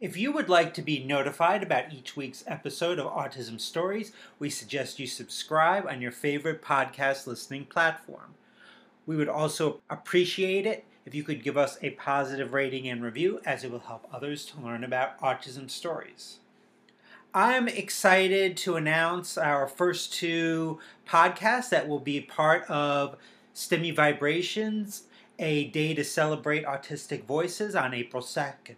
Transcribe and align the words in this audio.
If 0.00 0.16
you 0.16 0.30
would 0.30 0.48
like 0.48 0.74
to 0.74 0.82
be 0.82 1.02
notified 1.02 1.60
about 1.60 1.92
each 1.92 2.16
week's 2.16 2.44
episode 2.46 3.00
of 3.00 3.12
Autism 3.12 3.60
Stories, 3.60 4.12
we 4.38 4.48
suggest 4.48 5.00
you 5.00 5.08
subscribe 5.08 5.88
on 5.88 6.00
your 6.00 6.12
favorite 6.12 6.62
podcast 6.62 7.26
listening 7.26 7.64
platform. 7.64 8.34
We 9.06 9.16
would 9.16 9.28
also 9.28 9.80
appreciate 9.90 10.66
it 10.66 10.84
if 11.04 11.16
you 11.16 11.24
could 11.24 11.42
give 11.42 11.56
us 11.56 11.78
a 11.82 11.90
positive 11.90 12.52
rating 12.52 12.86
and 12.86 13.02
review, 13.02 13.40
as 13.44 13.64
it 13.64 13.72
will 13.72 13.80
help 13.80 14.06
others 14.12 14.46
to 14.46 14.60
learn 14.60 14.84
about 14.84 15.18
autism 15.18 15.68
stories. 15.68 16.38
I'm 17.34 17.66
excited 17.66 18.56
to 18.58 18.76
announce 18.76 19.36
our 19.36 19.66
first 19.66 20.12
two 20.12 20.78
podcasts 21.08 21.70
that 21.70 21.88
will 21.88 21.98
be 21.98 22.20
part 22.20 22.62
of 22.70 23.16
STEMI 23.52 23.96
Vibrations, 23.96 25.08
a 25.40 25.64
day 25.64 25.92
to 25.94 26.04
celebrate 26.04 26.64
autistic 26.64 27.24
voices 27.24 27.74
on 27.74 27.94
April 27.94 28.22
2nd. 28.22 28.76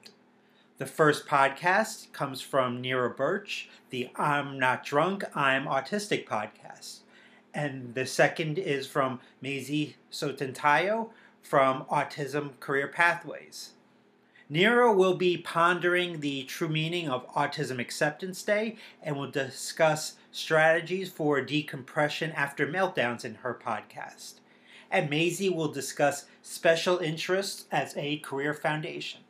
The 0.81 0.87
first 0.87 1.27
podcast 1.27 2.11
comes 2.15 2.41
from 2.41 2.83
Nira 2.83 3.15
Birch, 3.15 3.69
the 3.91 4.09
I'm 4.17 4.59
Not 4.59 4.83
Drunk, 4.83 5.25
I'm 5.37 5.67
Autistic 5.67 6.27
podcast. 6.27 7.01
And 7.53 7.95
the 7.95 8.07
second 8.07 8.59
is 8.59 8.87
from 8.87 9.21
Maisie 9.43 9.97
Soetantyo 10.11 11.11
from 11.43 11.85
Autism 11.91 12.59
Career 12.61 12.89
Pathways. 12.89 13.73
Nira 14.51 14.97
will 14.97 15.17
be 15.17 15.37
pondering 15.37 16.21
the 16.21 16.45
true 16.45 16.71
meaning 16.71 17.11
of 17.11 17.31
Autism 17.35 17.79
Acceptance 17.79 18.43
Day 18.43 18.77
and 19.03 19.17
will 19.17 19.31
discuss 19.31 20.15
strategies 20.33 21.11
for 21.11 21.43
decompression 21.43 22.33
after 22.33 22.67
meltdowns 22.67 23.23
in 23.23 23.35
her 23.35 23.53
podcast. 23.53 24.41
And 24.91 25.11
Maisie 25.11 25.51
will 25.51 25.71
discuss 25.71 26.25
special 26.41 26.97
interests 26.97 27.67
as 27.71 27.95
a 27.99 28.17
career 28.21 28.55
foundation 28.55 29.21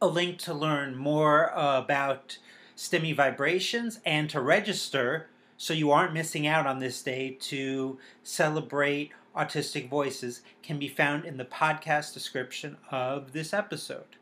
a 0.00 0.06
link 0.06 0.38
to 0.38 0.54
learn 0.54 0.96
more 0.96 1.52
about 1.54 2.38
STEMI 2.76 3.14
vibrations 3.14 4.00
and 4.06 4.30
to 4.30 4.40
register 4.40 5.28
so 5.58 5.74
you 5.74 5.90
aren't 5.90 6.14
missing 6.14 6.46
out 6.46 6.66
on 6.66 6.78
this 6.78 7.02
day 7.02 7.36
to 7.38 7.98
celebrate 8.22 9.10
autistic 9.36 9.90
voices 9.90 10.40
can 10.62 10.78
be 10.78 10.88
found 10.88 11.26
in 11.26 11.36
the 11.36 11.44
podcast 11.44 12.14
description 12.14 12.78
of 12.90 13.32
this 13.32 13.52
episode. 13.52 14.16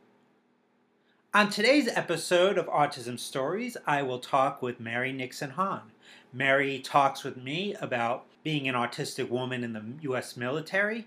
On 1.32 1.48
today's 1.48 1.88
episode 1.88 2.58
of 2.58 2.66
Autism 2.66 3.18
Stories, 3.18 3.76
I 3.86 4.02
will 4.02 4.18
talk 4.18 4.60
with 4.60 4.80
Mary 4.80 5.12
Nixon 5.12 5.50
Hahn. 5.50 5.92
Mary 6.32 6.80
talks 6.80 7.22
with 7.22 7.36
me 7.36 7.74
about 7.74 8.24
being 8.42 8.66
an 8.66 8.74
autistic 8.74 9.28
woman 9.28 9.62
in 9.62 9.74
the 9.74 9.84
U.S. 10.00 10.36
military, 10.36 11.06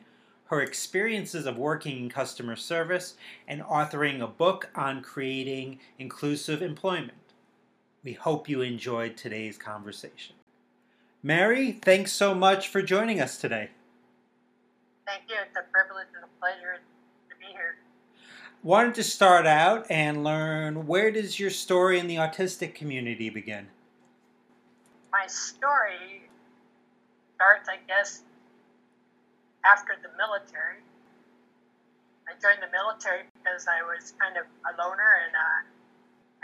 her 0.52 0.62
experiences 0.62 1.46
of 1.46 1.58
working 1.58 1.98
in 1.98 2.10
customer 2.10 2.58
service, 2.58 3.16
and 3.48 3.62
authoring 3.62 4.22
a 4.22 4.28
book 4.28 4.70
on 4.76 5.02
creating 5.02 5.80
inclusive 5.98 6.62
employment. 6.62 7.14
We 8.04 8.12
hope 8.12 8.50
you 8.50 8.62
enjoyed 8.62 9.16
today's 9.16 9.58
conversation. 9.58 10.36
Mary, 11.24 11.72
thanks 11.72 12.12
so 12.12 12.36
much 12.36 12.68
for 12.68 12.82
joining 12.82 13.22
us 13.22 13.38
today. 13.38 13.70
Thank 15.08 15.22
you. 15.30 15.38
It's 15.48 15.56
a 15.56 15.72
privilege 15.72 16.08
and 16.16 16.26
a 16.26 16.40
pleasure 16.42 16.82
to 17.30 17.36
be 17.40 17.46
here. 17.54 17.78
Wanted 18.62 18.96
to 18.96 19.04
start 19.04 19.48
out 19.48 19.86
and 19.90 20.22
learn 20.22 20.86
where 20.86 21.12
does 21.12 21.40
your 21.40 21.50
story 21.50 21.98
in 21.98 22.08
the 22.08 22.18
autistic 22.18 22.76
community 22.76 23.30
begin? 23.30 23.68
My 25.14 25.28
story 25.28 26.30
starts, 27.36 27.70
I 27.70 27.78
guess, 27.88 28.24
after 29.66 29.96
the 30.02 30.10
military. 30.18 30.82
I 32.30 32.38
joined 32.40 32.62
the 32.64 32.72
military 32.72 33.28
because 33.36 33.68
I 33.68 33.82
was 33.84 34.14
kind 34.18 34.38
of 34.38 34.46
a 34.66 34.72
loner 34.78 35.14
and 35.26 35.34
uh, 35.36 35.60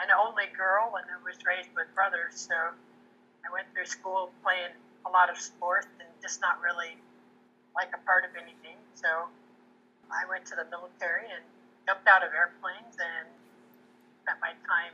an 0.03 0.09
only 0.13 0.49
girl, 0.53 0.93
and 0.97 1.05
I 1.09 1.17
was 1.23 1.37
raised 1.45 1.69
with 1.73 1.87
brothers. 1.95 2.35
So 2.35 2.53
I 2.53 3.47
went 3.53 3.69
through 3.73 3.87
school 3.87 4.29
playing 4.43 4.73
a 5.05 5.09
lot 5.09 5.29
of 5.29 5.37
sports 5.37 5.87
and 6.01 6.09
just 6.21 6.41
not 6.41 6.59
really 6.61 6.97
like 7.73 7.89
a 7.93 8.01
part 8.05 8.25
of 8.25 8.33
anything. 8.35 8.77
So 8.93 9.29
I 10.11 10.27
went 10.29 10.45
to 10.51 10.55
the 10.55 10.65
military 10.69 11.29
and 11.29 11.43
jumped 11.85 12.07
out 12.07 12.25
of 12.25 12.33
airplanes 12.33 12.97
and 12.99 13.25
spent 14.23 14.39
my 14.41 14.51
time 14.67 14.93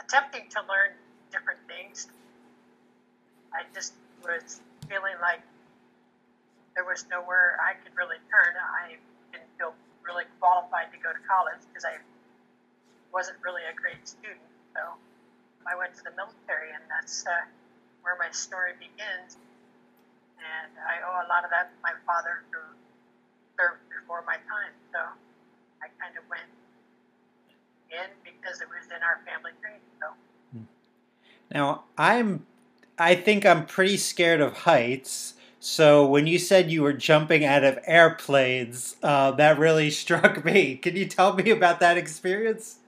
attempting 0.00 0.50
to 0.50 0.60
learn 0.66 0.90
different 1.30 1.60
things. 1.68 2.08
I 3.54 3.62
just 3.72 3.94
was 4.24 4.60
feeling 4.88 5.14
like 5.22 5.40
there 6.74 6.84
was 6.84 7.06
nowhere 7.10 7.56
I 7.62 7.78
could 7.78 7.94
really 7.94 8.18
turn. 8.30 8.58
I 8.58 8.98
didn't 9.30 9.50
feel 9.58 9.74
really 10.02 10.26
qualified 10.42 10.90
to 10.90 10.98
go 10.98 11.14
to 11.14 11.22
college 11.26 11.62
because 11.70 11.86
I 11.86 12.02
wasn't 13.14 13.38
really 13.46 13.62
a 13.62 13.74
great 13.74 14.02
student. 14.02 14.42
So 14.74 14.82
I 15.66 15.78
went 15.78 15.94
to 15.96 16.02
the 16.02 16.10
military, 16.18 16.74
and 16.74 16.82
that's 16.90 17.22
uh, 17.26 17.46
where 18.02 18.18
my 18.18 18.28
story 18.34 18.74
begins. 18.76 19.38
And 20.42 20.74
I 20.82 21.00
owe 21.06 21.24
a 21.24 21.28
lot 21.30 21.46
of 21.46 21.50
that 21.54 21.70
to 21.70 21.78
my 21.80 21.94
father, 22.04 22.42
who 22.50 22.60
served 23.54 23.86
before 23.88 24.26
my 24.26 24.36
time. 24.50 24.74
So 24.90 25.00
I 25.78 25.88
kind 26.02 26.18
of 26.18 26.26
went 26.26 26.50
in 27.94 28.10
because 28.26 28.60
it 28.60 28.68
was 28.68 28.90
in 28.90 29.00
our 29.00 29.22
family 29.22 29.54
tree. 29.62 29.78
So. 30.02 30.10
Now 31.54 31.84
I'm, 31.96 32.44
I 32.98 33.14
think 33.14 33.46
I'm 33.46 33.64
pretty 33.64 33.96
scared 33.96 34.42
of 34.42 34.66
heights. 34.66 35.34
So 35.64 36.04
when 36.04 36.26
you 36.26 36.38
said 36.38 36.70
you 36.70 36.82
were 36.82 36.92
jumping 36.92 37.42
out 37.42 37.64
of 37.64 37.78
airplanes, 37.86 38.96
uh, 39.02 39.30
that 39.40 39.58
really 39.58 39.90
struck 39.90 40.44
me. 40.44 40.76
Can 40.76 40.94
you 40.94 41.06
tell 41.06 41.32
me 41.32 41.48
about 41.48 41.80
that 41.80 41.96
experience? 41.96 42.80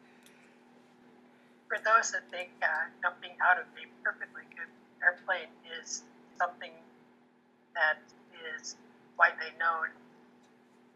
For 1.68 1.78
those 1.80 2.12
that 2.12 2.28
think 2.30 2.50
uh, 2.60 2.92
jumping 3.00 3.32
out 3.40 3.56
of 3.56 3.64
a 3.80 3.88
perfectly 4.04 4.44
good 4.52 4.68
airplane 5.00 5.48
is 5.80 6.02
something 6.36 6.70
that 7.72 7.96
is 8.52 8.76
widely 9.18 9.56
known, 9.58 9.88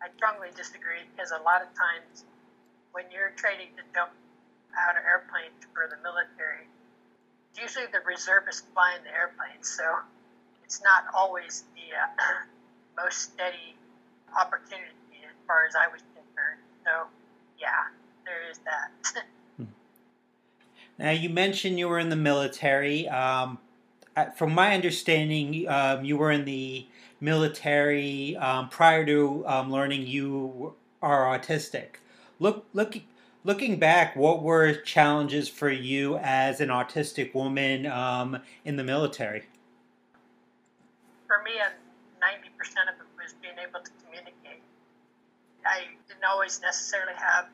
I 0.04 0.12
strongly 0.16 0.52
disagree 0.54 1.08
because 1.16 1.32
a 1.32 1.41
lot 1.41 1.62
of 1.62 1.68
times 1.72 2.28
when 2.92 3.08
you're 3.08 3.32
training 3.41 3.72
to 3.80 3.82
jump 3.97 4.12
out 4.76 5.00
of 5.00 5.02
airplanes 5.08 5.64
for 5.72 5.88
the 5.88 5.97
military, 6.04 6.68
usually 7.56 7.88
the 7.88 8.04
reservists 8.04 8.68
flying 8.76 9.00
the 9.02 9.16
airplane. 9.16 9.64
So 9.64 10.04
it's 10.70 10.81
not 10.84 11.06
always 11.12 11.64
the 11.75 11.97
uh, 11.97 13.03
most 13.03 13.22
steady 13.22 13.75
opportunity 14.41 15.19
as 15.25 15.34
far 15.44 15.66
as 15.66 15.75
I 15.75 15.88
was 15.88 16.00
concerned. 16.14 16.60
So, 16.84 17.08
yeah, 17.60 17.91
there 18.25 18.48
is 18.48 18.60
that. 18.64 19.66
now, 20.98 21.10
you 21.10 21.28
mentioned 21.28 21.76
you 21.80 21.88
were 21.88 21.98
in 21.98 22.09
the 22.09 22.14
military. 22.14 23.09
Um, 23.09 23.59
from 24.36 24.54
my 24.54 24.72
understanding, 24.72 25.69
um, 25.69 26.04
you 26.04 26.16
were 26.16 26.30
in 26.30 26.44
the 26.44 26.86
military 27.20 28.36
um, 28.36 28.69
prior 28.69 29.04
to 29.06 29.44
um, 29.48 29.72
learning 29.72 30.06
you 30.06 30.75
are 31.03 31.36
autistic. 31.36 31.97
Look, 32.38 32.64
look, 32.75 32.97
looking 33.42 33.80
back, 33.80 34.14
what 34.14 34.41
were 34.41 34.72
challenges 34.72 35.48
for 35.48 35.69
you 35.69 36.16
as 36.19 36.60
an 36.60 36.69
autistic 36.69 37.34
woman 37.34 37.86
um, 37.86 38.38
in 38.64 38.76
the 38.76 38.84
military? 38.84 39.47
For 41.30 41.38
me, 41.46 41.54
and 41.62 41.70
90% 42.18 42.91
of 42.91 42.98
it 42.98 43.06
was 43.15 43.30
being 43.38 43.54
able 43.62 43.78
to 43.78 43.92
communicate. 44.03 44.66
I 45.62 45.86
didn't 46.10 46.27
always 46.27 46.59
necessarily 46.59 47.15
have 47.15 47.47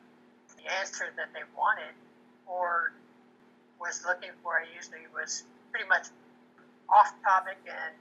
the 0.57 0.65
answer 0.81 1.13
that 1.13 1.29
they 1.37 1.45
wanted 1.53 1.93
or 2.49 2.97
was 3.77 4.01
looking 4.01 4.33
for. 4.41 4.57
I 4.57 4.65
usually 4.73 5.05
was 5.13 5.45
pretty 5.69 5.85
much 5.85 6.09
off 6.89 7.13
topic 7.21 7.61
and 7.69 7.93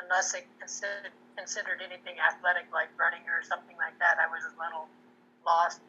unless 0.00 0.32
they 0.32 0.48
considered 0.56 1.12
considered 1.36 1.84
anything 1.84 2.16
athletic 2.16 2.64
like 2.72 2.88
running 2.96 3.20
or 3.28 3.44
something 3.44 3.76
like 3.76 3.92
that, 4.00 4.16
I 4.16 4.24
was 4.32 4.40
a 4.48 4.54
little 4.56 4.88
lost. 5.44 5.84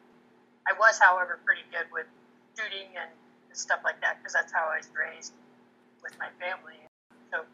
I 0.68 0.76
was, 0.76 1.00
however, 1.00 1.40
pretty 1.40 1.64
good 1.72 1.88
with 1.88 2.04
shooting 2.52 2.92
and 3.00 3.08
stuff 3.56 3.80
like 3.80 3.96
that 4.04 4.20
because 4.20 4.36
that's 4.36 4.52
how 4.52 4.68
I 4.68 4.76
was 4.76 4.92
raised 4.92 5.32
with 6.04 6.12
my 6.20 6.28
family. 6.36 6.76
So 7.32 7.48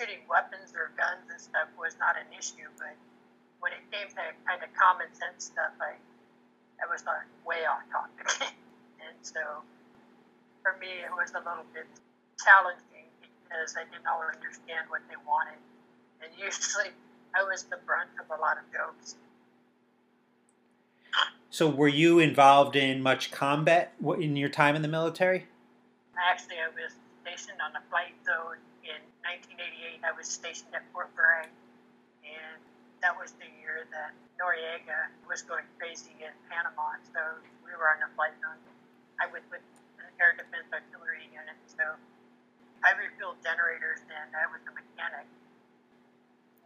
shooting 0.00 0.24
weapons 0.32 0.72
or 0.72 0.88
guns 0.96 1.28
and 1.28 1.36
stuff 1.36 1.68
was 1.76 1.92
not 2.00 2.16
an 2.16 2.24
issue, 2.32 2.64
but 2.80 2.96
when 3.60 3.76
it 3.76 3.84
came 3.92 4.08
to 4.08 4.24
kind 4.48 4.64
of 4.64 4.72
common 4.72 5.12
sense 5.12 5.52
stuff, 5.52 5.76
I, 5.76 6.00
I 6.80 6.88
was 6.88 7.04
not 7.04 7.28
way 7.44 7.68
off 7.68 7.84
topic. 7.92 8.56
and 9.04 9.12
so 9.20 9.60
for 10.64 10.80
me, 10.80 11.04
it 11.04 11.12
was 11.12 11.36
a 11.36 11.44
little 11.44 11.68
bit 11.76 11.84
challenging 12.40 13.12
because 13.20 13.76
I 13.76 13.84
didn't 13.92 14.08
always 14.08 14.40
understand 14.40 14.88
what 14.88 15.04
they 15.12 15.20
wanted. 15.28 15.60
And 16.24 16.32
usually 16.32 16.96
I 17.36 17.44
was 17.44 17.68
the 17.68 17.76
brunt 17.84 18.08
of 18.16 18.32
a 18.32 18.40
lot 18.40 18.56
of 18.56 18.64
jokes. 18.72 19.20
So, 21.50 21.68
were 21.68 21.88
you 21.88 22.20
involved 22.20 22.76
in 22.76 23.02
much 23.02 23.32
combat 23.32 23.92
in 24.00 24.36
your 24.36 24.48
time 24.48 24.76
in 24.76 24.82
the 24.82 24.88
military? 24.88 25.48
Actually, 26.14 26.62
I 26.62 26.70
was 26.70 26.94
stationed 27.26 27.58
on 27.60 27.74
a 27.74 27.82
flight 27.90 28.14
zone 28.24 28.62
1988. 29.30 30.02
I 30.02 30.10
was 30.18 30.26
stationed 30.26 30.74
at 30.74 30.82
Fort 30.90 31.06
Bragg, 31.14 31.46
and 32.26 32.58
that 32.98 33.14
was 33.14 33.30
the 33.38 33.46
year 33.62 33.86
that 33.94 34.10
Noriega 34.42 35.06
was 35.30 35.46
going 35.46 35.62
crazy 35.78 36.18
in 36.18 36.34
Panama. 36.50 36.98
So 37.14 37.22
we 37.62 37.70
were 37.78 37.86
on 37.94 38.02
a 38.02 38.10
flight 38.18 38.34
zone. 38.42 38.58
I 39.22 39.30
was 39.30 39.46
with 39.54 39.62
an 40.02 40.10
air 40.18 40.34
defense 40.34 40.66
artillery 40.74 41.30
unit, 41.30 41.54
so 41.70 41.94
I 42.82 42.90
refueled 42.98 43.38
generators 43.46 44.02
and 44.10 44.34
I 44.34 44.50
was 44.50 44.66
a 44.66 44.74
mechanic. 44.74 45.30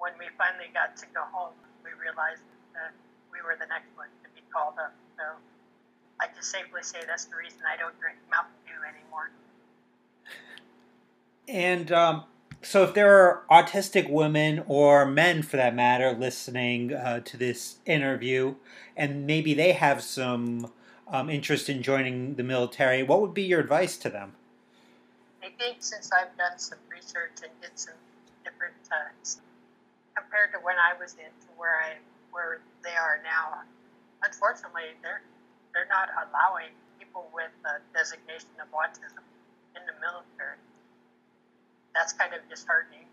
When 0.01 0.17
we 0.17 0.33
finally 0.41 0.73
got 0.73 0.97
to 1.05 1.07
go 1.13 1.29
home, 1.37 1.53
we 1.85 1.93
realized 2.01 2.49
that 2.73 2.97
we 3.29 3.45
were 3.45 3.61
the 3.61 3.69
next 3.69 3.93
one 3.93 4.09
to 4.25 4.33
be 4.33 4.41
called 4.49 4.81
up. 4.81 4.97
So 5.21 5.37
I 6.17 6.33
can 6.33 6.41
safely 6.41 6.81
say 6.81 7.05
that's 7.05 7.29
the 7.29 7.37
reason 7.37 7.61
I 7.69 7.77
don't 7.77 7.95
drink 8.01 8.17
Mountain 8.33 8.57
Dew 8.65 8.81
anymore. 8.89 9.29
And 11.45 11.93
um, 11.93 12.25
so, 12.65 12.83
if 12.83 12.95
there 12.95 13.15
are 13.15 13.45
autistic 13.51 14.11
women 14.11 14.65
or 14.67 15.05
men, 15.05 15.43
for 15.43 15.57
that 15.57 15.75
matter, 15.75 16.13
listening 16.13 16.93
uh, 16.93 17.21
to 17.21 17.37
this 17.37 17.77
interview, 17.87 18.55
and 18.97 19.27
maybe 19.27 19.55
they 19.55 19.73
have 19.73 20.03
some 20.03 20.73
um, 21.09 21.29
interest 21.29 21.69
in 21.69 21.83
joining 21.83 22.35
the 22.37 22.43
military, 22.43 23.03
what 23.03 23.21
would 23.21 23.35
be 23.35 23.43
your 23.43 23.61
advice 23.61 23.97
to 23.99 24.09
them? 24.09 24.33
I 25.43 25.49
think 25.59 25.79
since 25.81 26.11
I've 26.13 26.37
done 26.39 26.59
some 26.59 26.79
research 26.91 27.45
and 27.45 27.53
did 27.61 27.77
some 27.77 27.95
different 28.45 28.75
uh, 28.91 29.13
compared 30.17 30.53
to 30.53 30.59
when 30.65 30.77
I 30.77 30.97
was 30.99 31.15
in 31.15 31.29
to 31.29 31.49
where 31.57 31.77
I 31.77 32.01
where 32.33 32.61
they 32.83 32.97
are 32.97 33.21
now, 33.23 33.63
unfortunately, 34.23 34.97
they're 35.03 35.23
they're 35.75 35.91
not 35.91 36.09
allowing 36.17 36.73
people 36.99 37.29
with 37.35 37.53
a 37.67 37.85
designation 37.93 38.57
of 38.59 38.73
autism 38.73 39.23
in 39.77 39.83
the 39.85 39.95
military. 40.01 40.57
That's 41.95 42.13
kind 42.13 42.35
of 42.35 42.43
disheartening 42.51 43.07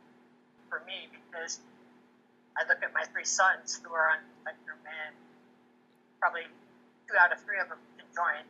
for 0.69 0.81
me 0.89 1.07
because 1.13 1.61
I 2.57 2.67
look 2.67 2.83
at 2.83 2.91
my 2.93 3.05
three 3.13 3.25
sons 3.25 3.79
who 3.79 3.93
are 3.93 4.09
on 4.11 4.19
the 4.25 4.33
spectrum, 4.41 4.79
and 4.83 5.13
probably 6.19 6.49
two 7.07 7.15
out 7.15 7.31
of 7.31 7.39
three 7.45 7.61
of 7.61 7.69
them 7.69 7.79
can 7.95 8.09
join. 8.11 8.43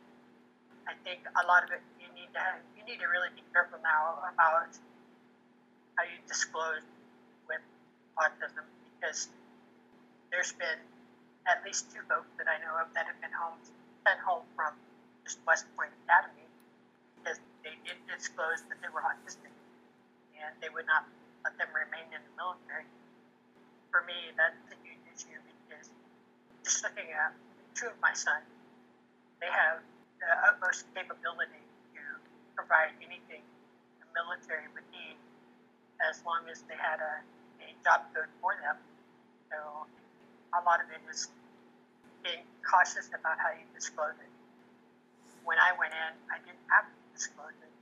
I 0.88 0.98
think 1.06 1.22
a 1.28 1.44
lot 1.46 1.62
of 1.62 1.70
it 1.70 1.84
you 2.02 2.10
need 2.16 2.32
to 2.34 2.44
you 2.74 2.82
need 2.88 2.98
to 2.98 3.06
really 3.06 3.30
be 3.36 3.44
careful 3.54 3.78
now 3.84 4.18
about 4.26 4.72
how 5.94 6.02
you 6.02 6.18
disclose 6.26 6.82
with 7.46 7.62
autism 8.18 8.66
because 8.98 9.28
there's 10.32 10.52
been 10.58 10.80
at 11.46 11.62
least 11.62 11.92
two 11.94 12.02
folks 12.08 12.30
that 12.38 12.50
I 12.50 12.58
know 12.64 12.74
of 12.82 12.90
that 12.94 13.06
have 13.06 13.20
been 13.22 13.34
home 13.34 13.58
sent 14.02 14.18
home 14.18 14.42
from 14.58 14.74
just 15.22 15.38
West 15.46 15.70
Point 15.78 15.94
Academy 16.08 16.46
because 17.20 17.38
they 17.62 17.78
didn't 17.86 18.02
disclose 18.10 18.66
that 18.66 18.82
they 18.82 18.90
were 18.90 19.06
autistic 19.06 19.54
and 20.42 20.52
they 20.58 20.68
would 20.68 20.86
not 20.86 21.06
let 21.46 21.54
them 21.58 21.70
remain 21.70 22.06
in 22.10 22.20
the 22.22 22.34
military. 22.34 22.86
For 23.94 24.02
me, 24.04 24.34
that's 24.34 24.58
a 24.74 24.78
huge 24.82 25.02
issue 25.14 25.38
because 25.46 25.88
just 26.66 26.82
looking 26.82 27.10
at 27.14 27.32
two 27.74 27.88
of 27.88 27.98
my 28.02 28.12
sons, 28.12 28.46
they 29.42 29.50
have 29.50 29.82
the 30.22 30.30
utmost 30.46 30.86
capability 30.94 31.66
to 31.98 32.02
provide 32.54 32.94
anything 33.02 33.42
the 33.98 34.06
military 34.14 34.70
would 34.70 34.86
need 34.94 35.18
as 35.98 36.22
long 36.22 36.46
as 36.46 36.62
they 36.70 36.78
had 36.78 37.02
a, 37.02 37.14
a 37.62 37.74
job 37.82 38.06
code 38.14 38.30
for 38.38 38.54
them. 38.62 38.78
So 39.50 39.58
a 40.54 40.60
lot 40.62 40.78
of 40.78 40.86
it 40.94 41.02
is 41.10 41.26
being 42.22 42.46
cautious 42.62 43.10
about 43.10 43.42
how 43.42 43.50
you 43.50 43.66
disclose 43.74 44.14
it. 44.22 44.30
When 45.42 45.58
I 45.58 45.74
went 45.74 45.90
in, 45.90 46.12
I 46.30 46.38
didn't 46.46 46.62
have 46.70 46.86
to 46.86 46.98
disclose 47.18 47.58
it. 47.58 47.74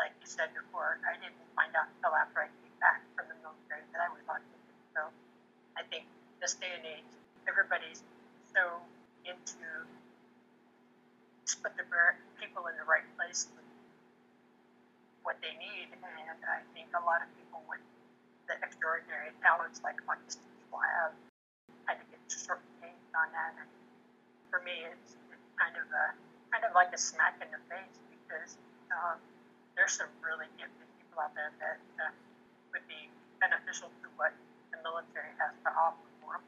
Like 0.00 0.16
you 0.24 0.28
said 0.28 0.56
before, 0.56 0.96
I 1.04 1.20
didn't 1.20 1.36
find 1.52 1.68
out 1.76 1.92
until 2.00 2.16
after 2.16 2.48
I 2.48 2.48
came 2.48 2.76
back 2.80 3.04
from 3.12 3.28
the 3.28 3.36
military 3.44 3.84
that 3.92 4.00
I 4.00 4.08
was 4.08 4.24
autistic. 4.24 4.76
So 4.96 5.04
I 5.76 5.84
think 5.92 6.08
this 6.40 6.56
day 6.56 6.72
and 6.72 6.86
age, 6.86 7.12
everybody's 7.44 8.00
so 8.56 8.80
into 9.28 9.84
put 11.64 11.72
the 11.80 11.84
people 12.38 12.68
in 12.68 12.76
the 12.76 12.84
right 12.84 13.08
place 13.16 13.48
with 13.56 13.64
what 15.24 15.40
they 15.40 15.52
need, 15.56 15.90
and 15.90 16.04
I 16.44 16.60
think 16.76 16.92
a 16.92 17.02
lot 17.02 17.24
of 17.24 17.28
people 17.40 17.64
with 17.66 17.82
the 18.46 18.56
talents 19.68 19.80
like 19.84 19.96
autistic 20.08 20.44
people 20.56 20.80
have 20.80 21.12
kind 21.86 21.98
of 22.00 22.06
get 22.10 22.20
shortchanged 22.28 23.12
on 23.16 23.28
that. 23.32 23.52
And 23.60 23.68
for 24.50 24.60
me, 24.64 24.72
it's, 24.88 25.16
it's 25.32 25.48
kind 25.58 25.76
of 25.76 25.86
a 25.92 26.16
kind 26.52 26.64
of 26.64 26.74
like 26.74 26.92
a 26.94 26.98
smack 26.98 27.36
in 27.42 27.48
the 27.52 27.60
face 27.68 27.98
because 28.08 28.56
um, 28.92 29.18
there's 29.76 29.92
some 29.92 30.08
really 30.24 30.46
gifted 30.56 30.88
people 30.98 31.22
out 31.22 31.34
there 31.34 31.52
that 31.60 31.78
uh, 32.00 32.10
would 32.72 32.86
be 32.88 33.08
beneficial 33.40 33.88
to 34.02 34.08
what 34.16 34.32
the 34.72 34.78
military 34.82 35.32
has 35.38 35.52
to 35.64 35.70
offer 35.70 36.08
for 36.20 36.32
them. 36.32 36.42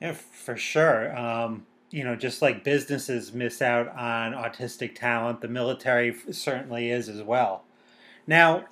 Yeah, 0.00 0.12
for 0.12 0.56
sure. 0.56 1.16
Um, 1.16 1.66
you 1.90 2.04
know, 2.04 2.16
just 2.16 2.42
like 2.42 2.64
businesses 2.64 3.32
miss 3.32 3.62
out 3.62 3.88
on 3.96 4.32
autistic 4.32 4.94
talent, 4.94 5.40
the 5.40 5.48
military 5.48 6.14
certainly 6.32 6.90
is 6.90 7.08
as 7.08 7.22
well. 7.22 7.64
Now, 8.26 8.66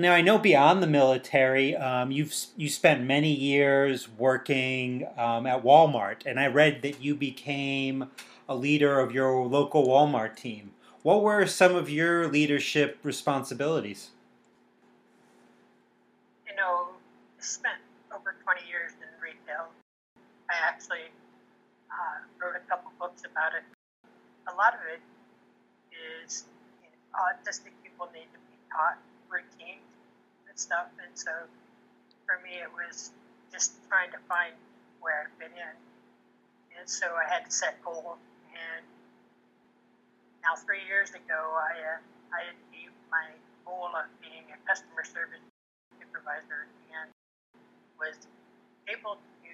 now 0.00 0.14
I 0.14 0.22
know 0.22 0.38
beyond 0.38 0.82
the 0.82 0.86
military, 0.86 1.76
um, 1.76 2.10
you've 2.10 2.34
you 2.56 2.70
spent 2.70 3.02
many 3.02 3.32
years 3.32 4.08
working 4.08 5.06
um, 5.18 5.46
at 5.46 5.62
Walmart, 5.62 6.24
and 6.24 6.40
I 6.40 6.46
read 6.46 6.80
that 6.82 7.02
you 7.02 7.14
became 7.14 8.10
a 8.48 8.54
leader 8.54 9.00
of 9.00 9.12
your 9.12 9.46
local 9.46 9.86
Walmart 9.86 10.36
team. 10.36 10.72
What 11.02 11.22
were 11.22 11.46
some 11.46 11.74
of 11.74 11.90
your 11.90 12.28
leadership 12.28 12.98
responsibilities? 13.02 14.10
You 16.48 16.56
know, 16.56 16.88
spent 17.38 17.78
over 18.14 18.36
20 18.44 18.60
years 18.68 18.92
in 18.96 19.08
retail. 19.20 19.68
I 20.48 20.54
actually 20.68 21.10
uh, 21.90 22.24
wrote 22.40 22.56
a 22.56 22.64
couple 22.68 22.92
books 22.98 23.22
about 23.30 23.52
it. 23.52 23.64
A 24.48 24.54
lot 24.54 24.74
of 24.74 24.80
it 24.88 25.00
is 26.24 26.44
you 26.80 26.88
know, 26.88 27.18
autistic 27.20 27.72
people 27.82 28.08
need 28.14 28.28
to 28.32 28.40
be 28.48 28.56
taught 28.72 28.96
routines 29.32 29.81
and 29.81 29.81
stuff. 30.62 30.86
And 31.02 31.10
so 31.18 31.34
for 32.30 32.38
me, 32.46 32.62
it 32.62 32.70
was 32.70 33.10
just 33.50 33.74
trying 33.90 34.14
to 34.14 34.20
find 34.30 34.54
where 35.02 35.26
I 35.26 35.42
fit 35.42 35.50
in. 35.50 35.74
And 36.78 36.86
so 36.86 37.10
I 37.18 37.26
had 37.26 37.50
to 37.50 37.52
set 37.52 37.82
goals. 37.82 38.22
And 38.54 38.86
now, 40.42 40.54
three 40.54 40.82
years 40.86 41.10
ago, 41.10 41.38
I, 41.58 41.98
uh, 41.98 42.34
I 42.34 42.40
achieved 42.54 42.94
my 43.10 43.30
goal 43.66 43.90
of 43.94 44.06
being 44.22 44.46
a 44.50 44.58
customer 44.66 45.02
service 45.02 45.42
supervisor 45.98 46.66
and 46.94 47.10
was 47.98 48.18
able 48.90 49.18
to 49.18 49.52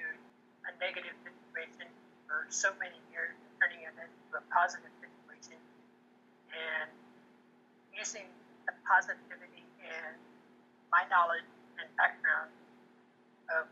a 0.64 0.72
negative 0.80 1.16
situation 1.24 1.88
for 2.24 2.48
so 2.48 2.72
many 2.80 2.96
years, 3.12 3.36
turning 3.60 3.84
it 3.84 3.92
into 3.96 4.32
a 4.36 4.44
positive 4.48 4.92
situation 5.00 5.60
and 6.52 6.88
using 7.92 8.24
the 8.64 8.72
positivity 8.88 9.64
and 9.84 10.16
my 10.90 11.04
knowledge 11.12 11.47
and 11.80 11.88
background 11.97 12.50
of 13.52 13.68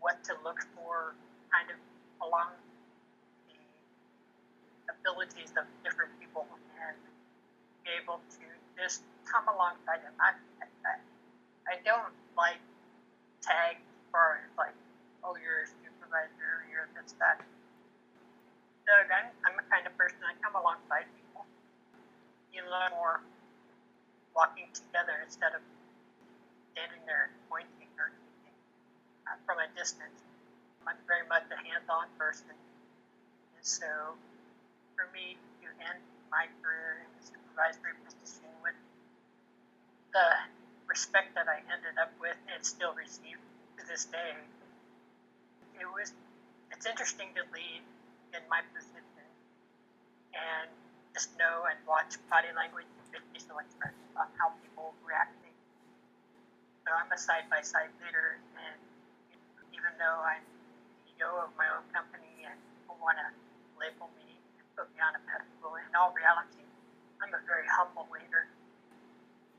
what 0.00 0.22
to 0.24 0.34
look 0.42 0.62
for 0.74 1.14
kind 1.50 1.70
of 1.70 1.78
along 2.22 2.54
the 3.50 3.58
abilities 4.90 5.52
of 5.58 5.66
different 5.82 6.10
people 6.18 6.46
and 6.78 6.96
be 7.82 7.90
able 7.98 8.22
to 8.38 8.46
just 8.78 9.02
come 9.26 9.46
alongside 9.50 10.02
them. 10.02 10.14
I, 10.22 10.34
I, 10.62 10.98
I 11.66 11.74
don't 11.82 12.14
like 12.38 12.62
tag 13.42 13.78
far 14.10 14.46
as 14.46 14.50
like, 14.58 14.74
oh, 15.26 15.34
you're 15.38 15.66
a 15.66 15.68
supervisor, 15.82 16.66
you're 16.70 16.86
this, 16.94 17.14
that. 17.18 17.42
Doug, 18.86 19.10
I'm, 19.10 19.34
I'm 19.42 19.58
the 19.58 19.66
kind 19.66 19.82
of 19.82 19.94
person 19.98 20.22
I 20.22 20.38
come 20.38 20.54
alongside 20.54 21.10
people. 21.18 21.42
You 22.54 22.62
learn 22.70 22.94
more 22.94 23.18
walking 24.30 24.70
together 24.70 25.18
instead 25.26 25.56
of 25.58 25.62
standing 26.76 27.00
there 27.08 27.32
pointing 27.48 27.88
or 27.96 28.12
uh, 29.24 29.32
from 29.48 29.56
a 29.64 29.68
distance. 29.72 30.20
I'm 30.84 31.00
very 31.08 31.24
much 31.24 31.48
a 31.48 31.56
hands-on 31.56 32.04
person, 32.20 32.52
and 32.52 33.64
so 33.64 33.88
for 34.92 35.08
me 35.16 35.40
to 35.64 35.66
end 35.88 36.04
my 36.28 36.44
career 36.60 37.00
in 37.00 37.08
the 37.16 37.24
supervisory 37.24 37.96
position 38.04 38.52
with 38.60 38.76
the 40.12 40.28
respect 40.84 41.32
that 41.32 41.48
I 41.48 41.64
ended 41.72 41.96
up 41.96 42.12
with 42.20 42.36
and 42.52 42.60
still 42.60 42.92
receive 42.92 43.40
to 43.80 43.82
this 43.88 44.04
day, 44.12 44.36
it 45.80 45.88
was. 45.88 46.12
It's 46.76 46.84
interesting 46.84 47.32
to 47.40 47.42
lead 47.56 47.80
in 48.36 48.44
my 48.52 48.60
position 48.76 49.24
and 50.36 50.68
just 51.16 51.32
know 51.40 51.64
and 51.64 51.80
watch 51.88 52.20
body 52.28 52.52
language 52.52 52.84
and 53.16 53.24
facial 53.32 53.56
expressions 53.64 54.12
on 54.12 54.28
how 54.36 54.52
people 54.60 54.92
react. 55.08 55.45
So 56.86 56.94
I'm 56.94 57.10
a 57.10 57.18
side 57.18 57.50
by 57.50 57.60
side 57.62 57.90
leader 57.98 58.38
know 59.98 60.20
I'm 60.20 60.44
CEO 61.08 61.28
of 61.40 61.50
my 61.56 61.68
own 61.72 61.84
company 61.92 62.44
and 62.44 62.56
people 62.76 63.00
want 63.00 63.16
to 63.16 63.28
label 63.80 64.12
me 64.16 64.28
and 64.60 64.64
put 64.76 64.88
me 64.92 65.00
on 65.00 65.16
a 65.16 65.22
pedestal. 65.24 65.76
In 65.80 65.92
all 65.96 66.12
reality, 66.12 66.64
I'm 67.20 67.32
a 67.32 67.42
very 67.48 67.66
humble 67.66 68.06
leader. 68.12 68.46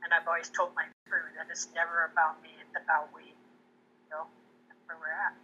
And 0.06 0.14
I've 0.14 0.28
always 0.30 0.50
told 0.50 0.72
my 0.78 0.86
crew 1.10 1.26
that 1.36 1.50
it's 1.50 1.68
never 1.74 2.10
about 2.14 2.42
me, 2.42 2.54
it's 2.62 2.78
about 2.78 3.10
we. 3.12 3.34
So 4.10 4.30
that's 4.70 4.82
where 4.86 4.98
we're 5.02 5.12
at. 5.12 5.36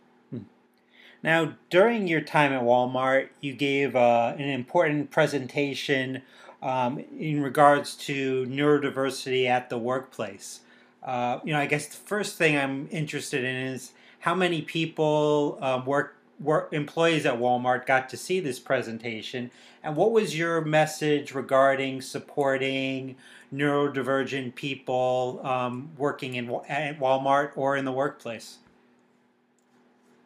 Now, 1.23 1.55
during 1.69 2.07
your 2.07 2.19
time 2.19 2.51
at 2.51 2.63
Walmart, 2.63 3.29
you 3.39 3.53
gave 3.53 3.95
uh, 3.95 4.35
an 4.37 4.49
important 4.49 5.09
presentation 5.09 6.21
um, 6.61 6.99
in 7.17 7.41
regards 7.41 7.95
to 8.07 8.45
neurodiversity 8.45 9.47
at 9.47 9.69
the 9.69 9.77
workplace. 9.77 10.61
Uh, 11.03 11.39
you 11.43 11.51
know, 11.51 11.59
I 11.59 11.65
guess 11.65 11.87
the 11.87 11.97
first 11.97 12.37
thing 12.37 12.57
I'm 12.57 12.87
interested 12.89 13.43
in 13.43 13.55
is 13.55 13.91
how 14.19 14.33
many 14.33 14.61
people 14.61 15.57
um, 15.61 15.85
work, 15.85 16.15
work 16.39 16.71
employees 16.71 17.25
at 17.25 17.39
Walmart 17.39 17.85
got 17.85 18.07
to 18.09 18.17
see 18.17 18.39
this 18.39 18.57
presentation, 18.57 19.51
and 19.83 19.97
what 19.97 20.11
was 20.11 20.37
your 20.37 20.61
message 20.61 21.33
regarding 21.33 22.01
supporting 22.01 23.17
neurodivergent 23.53 24.55
people 24.55 25.41
um, 25.43 25.91
working 25.97 26.35
in 26.35 26.49
at 26.69 26.99
Walmart 26.99 27.51
or 27.57 27.75
in 27.75 27.83
the 27.83 27.91
workplace? 27.91 28.59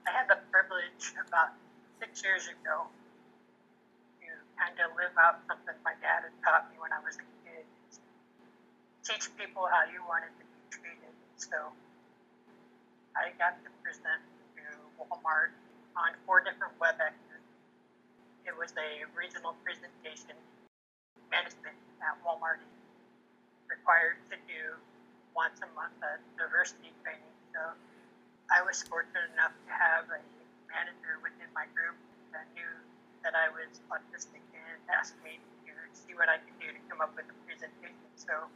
I 0.08 0.12
had 0.12 0.30
the 0.30 0.38
privilege 0.52 1.14
about 1.28 1.54
six 2.00 2.24
years 2.24 2.46
ago 2.46 2.86
to 4.22 4.28
kind 4.56 4.78
of 4.80 4.96
live 4.96 5.12
out 5.20 5.40
something 5.48 5.74
my 5.84 5.94
dad 6.02 6.22
had 6.24 6.38
taught 6.46 6.70
me 6.72 6.78
when 6.80 6.94
I 6.94 7.00
was 7.04 7.16
a 7.16 7.26
kid. 7.44 7.66
Teach 9.04 9.36
people 9.36 9.68
how 9.72 9.84
you 9.92 10.06
wanted 10.08 10.32
to. 10.40 10.47
So 11.38 11.70
I 13.14 13.30
got 13.38 13.62
to 13.62 13.70
present 13.86 14.26
to 14.58 14.66
Walmart 14.98 15.54
on 15.94 16.18
four 16.26 16.42
different 16.42 16.74
WebExes. 16.82 17.46
It 18.42 18.58
was 18.58 18.74
a 18.74 19.06
regional 19.14 19.54
presentation. 19.62 20.34
Management 21.30 21.78
at 22.02 22.18
Walmart 22.26 22.66
is 22.66 22.74
required 23.70 24.18
to 24.34 24.38
do 24.50 24.82
once 25.38 25.62
a 25.62 25.70
month 25.78 25.94
a 26.02 26.18
diversity 26.42 26.90
training. 27.06 27.34
So 27.54 27.62
I 28.50 28.66
was 28.66 28.82
fortunate 28.82 29.30
enough 29.38 29.54
to 29.54 29.70
have 29.70 30.10
a 30.10 30.22
manager 30.74 31.22
within 31.22 31.54
my 31.54 31.70
group 31.78 31.94
that 32.34 32.50
knew 32.58 32.74
that 33.22 33.38
I 33.38 33.54
was 33.54 33.78
autistic 33.94 34.42
and 34.58 34.82
asked 34.90 35.22
me 35.22 35.38
to 35.70 35.74
see 35.94 36.18
what 36.18 36.34
I 36.34 36.42
could 36.42 36.58
do 36.58 36.74
to 36.74 36.82
come 36.90 36.98
up 36.98 37.14
with 37.14 37.30
a 37.30 37.38
presentation. 37.46 38.10
So 38.18 38.50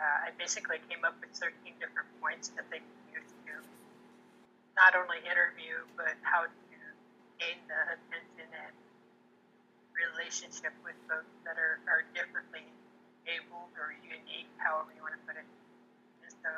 uh, 0.00 0.26
I 0.26 0.28
basically 0.40 0.80
came 0.88 1.04
up 1.04 1.12
with 1.20 1.28
13 1.36 1.76
different 1.76 2.08
points 2.24 2.48
that 2.56 2.64
they 2.72 2.80
could 2.80 3.20
use 3.20 3.30
to 3.44 3.52
not 4.72 4.96
only 4.96 5.20
interview, 5.28 5.84
but 5.92 6.16
how 6.24 6.48
to 6.48 6.78
gain 7.36 7.60
the 7.68 7.80
attention 8.00 8.48
and 8.48 8.72
relationship 9.92 10.72
with 10.80 10.96
folks 11.04 11.28
that 11.44 11.60
are, 11.60 11.84
are 11.84 12.08
differently 12.16 12.64
abled 13.28 13.72
or 13.76 13.92
unique, 14.00 14.48
however 14.56 14.88
you 14.96 15.04
want 15.04 15.12
to 15.12 15.22
put 15.28 15.36
it. 15.36 15.44
And 16.24 16.32
so 16.40 16.52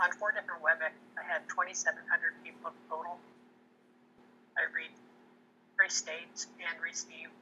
on 0.00 0.08
four 0.16 0.32
different 0.32 0.64
WebEx, 0.64 0.96
I 1.20 1.24
had 1.24 1.44
2,700 1.52 2.00
people 2.40 2.72
total. 2.88 3.20
I 4.56 4.64
reached 4.72 5.04
three 5.76 5.92
states 5.92 6.48
and 6.64 6.80
received 6.80 7.36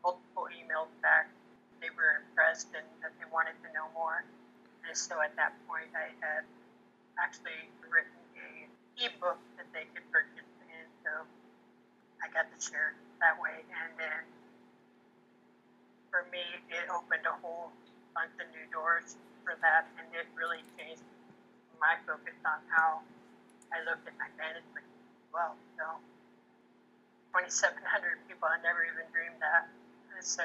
multiple 0.00 0.48
emails 0.48 0.88
back. 1.04 1.28
They 1.84 1.92
were 1.92 2.24
impressed 2.24 2.72
and 2.72 2.88
that 3.04 3.12
they 3.20 3.28
wanted 3.28 3.60
to 3.60 3.68
know 3.76 3.92
more. 3.92 4.24
And 4.86 4.96
so 4.96 5.20
at 5.22 5.34
that 5.36 5.54
point, 5.66 5.88
I 5.94 6.10
had 6.20 6.44
actually 7.16 7.70
written 7.86 8.18
a 8.36 8.68
ebook 9.06 9.38
that 9.56 9.68
they 9.72 9.86
could 9.94 10.04
purchase, 10.12 10.48
and 10.68 10.88
so 11.00 11.24
I 12.20 12.28
got 12.28 12.50
to 12.50 12.58
share 12.60 12.92
that 13.20 13.40
way. 13.40 13.64
And 13.72 13.90
then 13.96 14.22
for 16.10 16.28
me, 16.28 16.44
it 16.68 16.84
opened 16.92 17.24
a 17.24 17.36
whole 17.40 17.72
bunch 18.12 18.36
of 18.36 18.46
new 18.52 18.66
doors 18.68 19.16
for 19.44 19.56
that, 19.64 19.88
and 19.96 20.06
it 20.12 20.28
really 20.36 20.60
changed 20.76 21.02
my 21.80 21.96
focus 22.06 22.36
on 22.44 22.60
how 22.68 23.00
I 23.72 23.80
looked 23.88 24.06
at 24.06 24.14
my 24.20 24.28
management 24.36 24.84
as 24.84 25.28
well. 25.32 25.56
So 25.80 25.84
2,700 27.32 27.80
people, 28.28 28.44
I 28.44 28.60
never 28.60 28.84
even 28.84 29.08
dreamed 29.08 29.40
that. 29.40 29.72
And 30.12 30.20
so, 30.20 30.44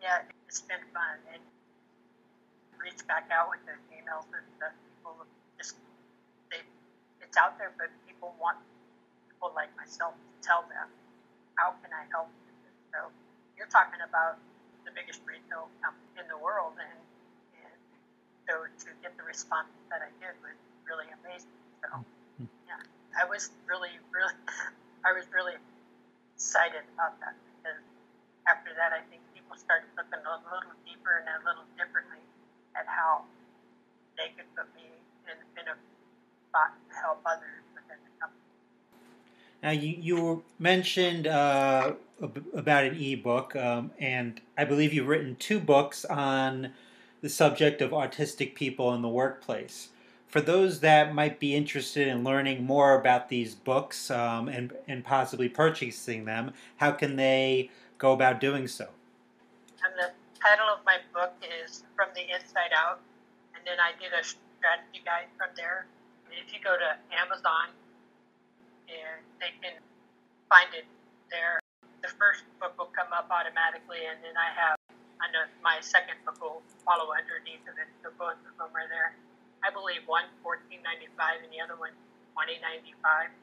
yeah, 0.00 0.22
it's 0.46 0.62
been 0.62 0.80
fun. 0.94 1.18
And 1.34 1.42
reach 2.78 3.02
back 3.06 3.28
out 3.34 3.50
with 3.50 3.62
the 3.66 3.76
emails 3.92 4.26
and 4.30 4.46
the 4.62 4.70
people 4.70 5.14
just, 5.58 5.76
they, 6.50 6.62
it's 7.20 7.36
out 7.36 7.58
there, 7.58 7.74
but 7.76 7.90
people 8.06 8.34
want 8.38 8.58
people 9.28 9.52
like 9.54 9.70
myself 9.76 10.14
to 10.14 10.34
tell 10.40 10.64
them, 10.70 10.88
how 11.58 11.74
can 11.82 11.90
I 11.90 12.06
help 12.10 12.30
you? 12.46 12.54
So 12.94 13.10
you're 13.58 13.70
talking 13.70 14.00
about 14.02 14.38
the 14.86 14.94
biggest 14.94 15.20
retail 15.26 15.68
company 15.82 16.22
in 16.22 16.26
the 16.30 16.38
world, 16.38 16.78
and 16.78 16.98
so 18.48 18.64
to 18.64 18.88
get 19.04 19.12
the 19.20 19.26
response 19.28 19.68
that 19.92 20.00
I 20.00 20.08
did 20.24 20.32
was 20.40 20.56
really 20.88 21.04
amazing. 21.20 21.52
So 21.84 22.00
hmm. 22.40 22.48
yeah, 22.64 22.80
I 23.12 23.28
was 23.28 23.52
really, 23.68 23.92
really, 24.08 24.32
I 25.06 25.12
was 25.12 25.28
really 25.28 25.58
excited 26.32 26.86
about 26.96 27.20
that 27.20 27.36
because 27.44 27.82
after 28.48 28.72
that, 28.72 28.96
I 28.96 29.04
think 29.12 29.20
people 29.36 29.52
started 29.60 29.92
looking 30.00 30.24
a 30.24 30.40
little 30.48 30.72
deeper 30.88 31.20
and 31.28 31.28
a 31.28 31.42
little 31.44 31.68
differently 31.76 32.24
at 32.76 32.86
how 32.86 33.22
they 34.16 34.32
could 34.36 34.46
put 34.56 34.66
me 34.74 34.82
in, 35.26 35.60
in 35.60 35.68
a 35.68 35.76
spot 36.48 36.74
to 36.88 36.96
help 36.96 37.20
others 37.24 37.62
within 37.74 37.98
the 38.04 38.20
company. 38.20 38.40
Now, 39.62 39.70
you, 39.70 39.96
you 40.00 40.42
mentioned 40.58 41.26
uh, 41.26 41.92
about 42.54 42.84
an 42.84 43.00
ebook, 43.00 43.54
um, 43.56 43.92
and 43.98 44.40
I 44.56 44.64
believe 44.64 44.92
you've 44.92 45.08
written 45.08 45.36
two 45.36 45.60
books 45.60 46.04
on 46.04 46.72
the 47.20 47.28
subject 47.28 47.80
of 47.82 47.90
autistic 47.90 48.54
people 48.54 48.94
in 48.94 49.02
the 49.02 49.08
workplace. 49.08 49.88
For 50.26 50.40
those 50.40 50.80
that 50.80 51.14
might 51.14 51.40
be 51.40 51.54
interested 51.54 52.06
in 52.06 52.22
learning 52.22 52.64
more 52.64 52.98
about 52.98 53.30
these 53.30 53.54
books 53.54 54.10
um, 54.10 54.48
and, 54.48 54.72
and 54.86 55.02
possibly 55.02 55.48
purchasing 55.48 56.26
them, 56.26 56.52
how 56.76 56.92
can 56.92 57.16
they 57.16 57.70
go 57.96 58.12
about 58.12 58.38
doing 58.38 58.68
so? 58.68 58.88
And 59.82 59.94
the 59.96 60.12
title 60.38 60.66
of 60.66 60.84
my 60.84 60.98
book 61.14 61.32
is 61.64 61.82
From 61.98 62.14
the 62.14 62.22
Inside 62.30 62.70
Out, 62.78 63.02
and 63.58 63.66
then 63.66 63.82
I 63.82 63.90
did 63.98 64.14
a 64.14 64.22
strategy 64.22 65.02
guide 65.02 65.26
from 65.34 65.50
there. 65.58 65.90
If 66.30 66.54
you 66.54 66.62
go 66.62 66.78
to 66.78 66.94
Amazon, 67.10 67.74
and 68.86 69.18
they 69.42 69.50
can 69.58 69.82
find 70.46 70.70
it 70.78 70.86
there. 71.28 71.58
The 72.00 72.14
first 72.14 72.46
book 72.62 72.78
will 72.78 72.94
come 72.94 73.10
up 73.10 73.26
automatically, 73.34 74.06
and 74.06 74.22
then 74.22 74.38
I 74.38 74.54
have 74.54 74.78
and 75.18 75.34
my 75.66 75.82
second 75.82 76.14
book 76.22 76.38
will 76.38 76.62
follow 76.86 77.10
underneath 77.10 77.66
of 77.66 77.74
it. 77.74 77.90
So 78.06 78.14
both 78.14 78.38
of 78.46 78.54
them 78.54 78.70
are 78.70 78.86
there. 78.86 79.18
I 79.66 79.74
believe 79.74 80.06
one 80.06 80.30
fourteen 80.46 80.78
ninety 80.86 81.10
five 81.18 81.42
and 81.42 81.50
the 81.50 81.58
other 81.58 81.74
one 81.74 81.92
twenty 82.32 82.62
ninety 82.62 82.94
five. 83.02 83.34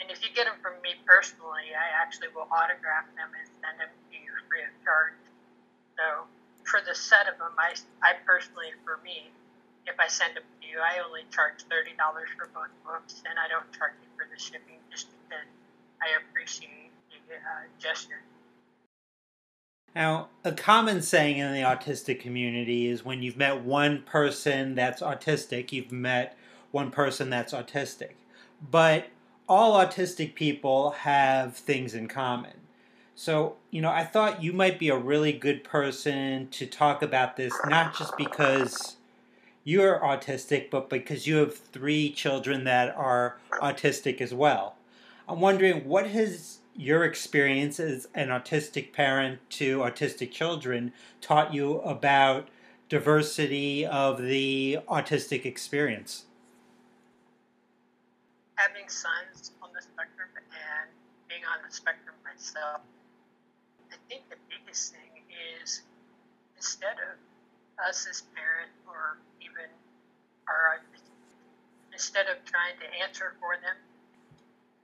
And 0.00 0.08
if 0.08 0.24
you 0.24 0.32
get 0.32 0.48
them 0.48 0.56
from 0.64 0.80
me 0.80 0.96
personally, 1.04 1.76
I 1.76 1.92
actually 2.00 2.32
will 2.32 2.48
autograph 2.48 3.06
them 3.14 3.28
and 3.36 3.46
send 3.60 3.76
them 3.76 3.92
to 3.92 4.16
you 4.16 4.32
free 4.48 4.64
of 4.64 4.72
charge. 4.80 5.20
So 6.00 6.26
for 6.72 6.80
the 6.80 6.94
set 6.94 7.28
of 7.28 7.36
them, 7.36 7.52
I, 7.58 7.76
I 8.02 8.14
personally, 8.24 8.72
for 8.82 8.98
me, 9.04 9.30
if 9.86 10.00
I 10.00 10.08
send 10.08 10.36
them 10.36 10.44
to 10.62 10.66
you, 10.66 10.78
I 10.80 11.04
only 11.04 11.20
charge 11.30 11.60
thirty 11.68 11.92
dollars 11.98 12.30
for 12.38 12.48
both 12.54 12.72
books, 12.82 13.22
and 13.28 13.38
I 13.38 13.46
don't 13.46 13.70
charge 13.76 13.92
you 14.00 14.08
for 14.16 14.24
the 14.24 14.40
shipping 14.40 14.80
just 14.90 15.08
because 15.10 15.44
I 16.00 16.16
appreciate 16.16 16.90
the 17.28 17.36
uh, 17.36 17.68
gesture. 17.78 18.22
Now, 19.94 20.28
a 20.44 20.52
common 20.52 21.02
saying 21.02 21.36
in 21.36 21.52
the 21.52 21.60
autistic 21.60 22.20
community 22.20 22.86
is 22.86 23.04
when 23.04 23.22
you've 23.22 23.36
met 23.36 23.62
one 23.62 24.02
person 24.02 24.74
that's 24.74 25.02
autistic, 25.02 25.72
you've 25.72 25.92
met 25.92 26.38
one 26.70 26.90
person 26.90 27.28
that's 27.28 27.52
autistic. 27.52 28.12
But 28.70 29.08
all 29.46 29.78
autistic 29.78 30.34
people 30.34 30.92
have 30.92 31.54
things 31.54 31.94
in 31.94 32.08
common. 32.08 32.61
So, 33.22 33.54
you 33.70 33.80
know, 33.80 33.88
I 33.88 34.02
thought 34.02 34.42
you 34.42 34.52
might 34.52 34.80
be 34.80 34.88
a 34.88 34.96
really 34.96 35.32
good 35.32 35.62
person 35.62 36.48
to 36.48 36.66
talk 36.66 37.02
about 37.02 37.36
this, 37.36 37.52
not 37.66 37.96
just 37.96 38.16
because 38.16 38.96
you're 39.62 40.00
autistic, 40.00 40.70
but 40.70 40.90
because 40.90 41.24
you 41.24 41.36
have 41.36 41.56
three 41.56 42.10
children 42.10 42.64
that 42.64 42.92
are 42.96 43.36
autistic 43.60 44.20
as 44.20 44.34
well. 44.34 44.74
I'm 45.28 45.40
wondering 45.40 45.84
what 45.84 46.08
has 46.08 46.58
your 46.74 47.04
experience 47.04 47.78
as 47.78 48.08
an 48.12 48.30
autistic 48.30 48.92
parent 48.92 49.38
to 49.50 49.78
autistic 49.78 50.32
children 50.32 50.92
taught 51.20 51.54
you 51.54 51.78
about 51.82 52.48
diversity 52.88 53.86
of 53.86 54.20
the 54.20 54.78
autistic 54.88 55.44
experience? 55.44 56.24
Having 58.56 58.88
sons 58.88 59.52
on 59.62 59.68
the 59.72 59.80
spectrum 59.80 60.28
and 60.34 60.90
being 61.28 61.42
on 61.44 61.64
the 61.64 61.72
spectrum 61.72 62.16
myself, 62.24 62.80
think 64.12 64.28
the 64.28 64.36
biggest 64.52 64.92
thing 64.92 65.24
is 65.56 65.80
instead 66.60 67.00
of 67.00 67.16
us 67.80 68.04
as 68.04 68.20
parents 68.36 68.76
or 68.84 69.16
even 69.40 69.72
our 70.44 70.84
instead 71.96 72.28
of 72.28 72.36
trying 72.44 72.76
to 72.76 72.88
answer 73.00 73.32
for 73.40 73.56
them, 73.56 73.76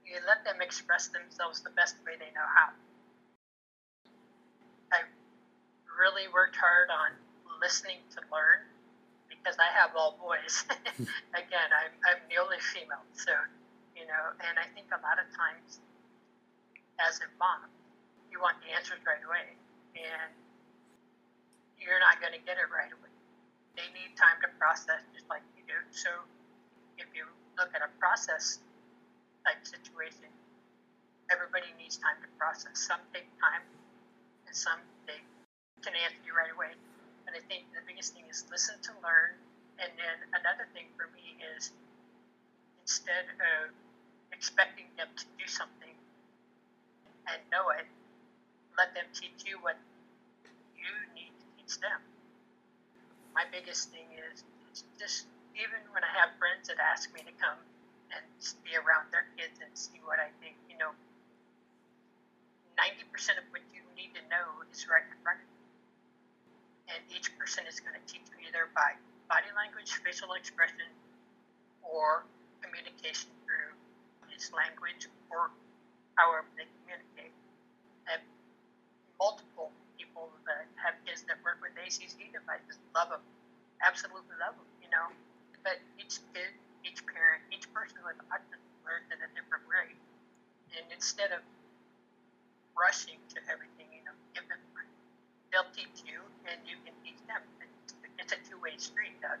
you 0.01 0.17
let 0.25 0.41
them 0.41 0.61
express 0.65 1.13
themselves 1.13 1.61
the 1.61 1.69
best 1.77 1.93
way 2.05 2.17
they 2.17 2.33
know 2.33 2.49
how. 2.49 2.73
I 4.89 5.05
really 5.93 6.25
worked 6.33 6.57
hard 6.57 6.89
on 6.89 7.13
listening 7.61 8.01
to 8.17 8.25
learn 8.33 8.65
because 9.29 9.61
I 9.61 9.69
have 9.77 9.93
all 9.93 10.17
boys. 10.17 10.65
Again, 11.37 11.69
I'm, 11.69 11.93
I'm 12.01 12.21
the 12.33 12.41
only 12.41 12.57
female, 12.73 13.05
so 13.13 13.33
you 13.93 14.09
know, 14.09 14.33
and 14.41 14.57
I 14.57 14.65
think 14.73 14.89
a 14.89 15.01
lot 15.05 15.21
of 15.21 15.29
times 15.37 15.77
as 16.97 17.21
a 17.21 17.29
mom, 17.37 17.69
you 18.31 18.39
want 18.41 18.57
the 18.61 18.69
answers 18.73 19.01
right 19.05 19.21
away, 19.25 19.57
and 19.97 20.31
you're 21.77 21.99
not 21.99 22.21
going 22.21 22.33
to 22.33 22.43
get 22.45 22.57
it 22.61 22.69
right 22.69 22.91
away. 22.91 23.13
They 23.73 23.87
need 23.95 24.13
time 24.19 24.37
to 24.43 24.49
process 24.59 25.01
just 25.15 25.25
like 25.31 25.43
you 25.55 25.63
do. 25.65 25.77
So 25.91 26.11
if 26.99 27.07
you 27.15 27.25
look 27.57 27.71
at 27.73 27.81
a 27.81 27.91
process 27.97 28.59
type 29.47 29.63
situation, 29.63 30.29
everybody 31.31 31.71
needs 31.79 31.97
time 31.97 32.19
to 32.21 32.29
process. 32.35 32.75
Some 32.85 33.01
take 33.15 33.29
time, 33.39 33.63
and 34.45 34.53
some 34.53 34.79
they 35.07 35.19
can 35.81 35.95
answer 35.95 36.19
you 36.25 36.35
right 36.35 36.51
away. 36.51 36.75
And 37.25 37.37
I 37.37 37.41
think 37.47 37.69
the 37.71 37.85
biggest 37.85 38.13
thing 38.17 38.25
is 38.27 38.43
listen 38.51 38.75
to 38.89 38.93
learn. 39.05 39.37
And 39.79 39.89
then 39.95 40.17
another 40.35 40.67
thing 40.75 40.91
for 40.99 41.07
me 41.15 41.39
is 41.55 41.71
instead 42.83 43.31
of 43.39 43.71
expecting 44.35 44.91
them 44.97 45.07
to 45.15 45.25
do 45.39 45.47
something 45.47 45.95
and 47.31 47.39
know 47.53 47.69
it, 47.71 47.87
let 48.79 48.95
them 48.95 49.03
teach 49.11 49.43
you 49.43 49.59
what 49.59 49.75
you 50.79 50.87
need 51.11 51.35
to 51.35 51.45
teach 51.59 51.75
them. 51.83 51.99
My 53.35 53.43
biggest 53.51 53.91
thing 53.91 54.07
is 54.15 54.47
just 54.95 55.27
even 55.59 55.83
when 55.91 56.07
I 56.07 56.11
have 56.23 56.31
friends 56.39 56.71
that 56.71 56.79
ask 56.79 57.11
me 57.11 57.19
to 57.27 57.35
come 57.35 57.59
and 58.15 58.23
be 58.63 58.79
around 58.79 59.11
their 59.11 59.27
kids 59.35 59.59
and 59.59 59.67
see 59.75 59.99
what 60.07 60.23
I 60.23 60.31
think, 60.39 60.55
you 60.71 60.79
know, 60.79 60.95
90% 62.79 63.35
of 63.35 63.45
what 63.51 63.67
you 63.75 63.83
need 63.99 64.15
to 64.15 64.23
know 64.31 64.63
is 64.71 64.87
right 64.87 65.03
in 65.03 65.19
front 65.19 65.43
of 65.43 65.47
you 65.51 65.59
and 66.89 67.01
each 67.13 67.29
person 67.37 67.63
is 67.69 67.77
going 67.79 67.93
to 67.93 68.05
teach 68.09 68.25
you 68.33 68.49
either 68.49 68.71
by 68.73 68.97
body 69.29 69.49
language, 69.53 69.93
facial 70.01 70.33
expression, 70.33 70.89
or 71.85 72.25
communication 72.65 73.29
through 73.45 73.77
his 74.33 74.49
language 74.53 75.05
or 75.29 75.53
however 76.17 76.49
they 76.57 76.65
communicate. 76.81 77.33
Have 78.09 78.25
multiple 79.19 79.69
people 79.99 80.31
that 80.47 80.65
have 80.79 80.95
kids 81.03 81.27
that 81.27 81.37
work 81.43 81.59
with 81.59 81.75
AAC 81.75 82.31
devices, 82.31 82.79
love 82.95 83.11
them, 83.11 83.23
absolutely 83.83 84.35
love 84.39 84.55
them, 84.55 84.69
you 84.79 84.89
know. 84.89 85.11
But 85.61 85.83
each 85.99 86.23
kid, 86.31 86.55
each 86.87 87.03
parent, 87.05 87.43
each 87.51 87.67
person 87.75 87.99
with 88.07 88.17
autism 88.31 88.63
learns 88.87 89.11
in 89.11 89.19
a 89.19 89.29
different 89.35 89.67
way. 89.67 89.91
And 90.73 90.87
instead 90.95 91.35
of 91.35 91.43
rushing 92.73 93.19
to 93.35 93.39
everything, 93.51 93.91
you 93.91 94.01
know, 94.07 94.15
give 94.31 94.47
them 94.47 94.59
they'll 95.51 95.69
teach 95.75 96.03
you 96.05 96.21
and 96.49 96.59
you 96.65 96.75
can 96.85 96.93
teach 97.03 97.19
them. 97.27 97.41
It's 98.17 98.33
a 98.33 98.37
two-way 98.49 98.77
street, 98.77 99.19
Doug. 99.21 99.39